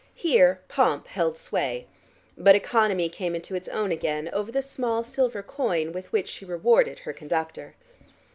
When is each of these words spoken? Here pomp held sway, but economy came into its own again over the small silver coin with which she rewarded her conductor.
Here 0.15 0.61
pomp 0.67 1.05
held 1.05 1.37
sway, 1.37 1.85
but 2.35 2.55
economy 2.55 3.07
came 3.07 3.35
into 3.35 3.53
its 3.55 3.67
own 3.67 3.91
again 3.91 4.31
over 4.33 4.51
the 4.51 4.63
small 4.63 5.03
silver 5.03 5.43
coin 5.43 5.91
with 5.91 6.11
which 6.11 6.27
she 6.27 6.43
rewarded 6.43 6.97
her 6.97 7.13
conductor. 7.13 7.75